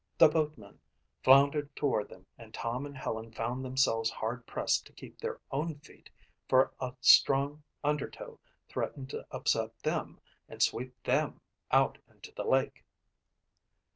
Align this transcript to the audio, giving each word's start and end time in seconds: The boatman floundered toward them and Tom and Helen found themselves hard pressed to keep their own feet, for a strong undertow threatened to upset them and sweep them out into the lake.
The 0.17 0.29
boatman 0.29 0.79
floundered 1.23 1.75
toward 1.75 2.09
them 2.09 2.25
and 2.35 2.55
Tom 2.55 2.87
and 2.87 2.97
Helen 2.97 3.31
found 3.31 3.63
themselves 3.63 4.09
hard 4.09 4.47
pressed 4.47 4.87
to 4.87 4.93
keep 4.93 5.19
their 5.19 5.39
own 5.51 5.75
feet, 5.75 6.09
for 6.49 6.73
a 6.79 6.95
strong 7.01 7.61
undertow 7.83 8.39
threatened 8.67 9.11
to 9.11 9.27
upset 9.29 9.77
them 9.83 10.19
and 10.49 10.59
sweep 10.63 10.95
them 11.03 11.39
out 11.71 11.99
into 12.09 12.31
the 12.31 12.45
lake. 12.45 12.83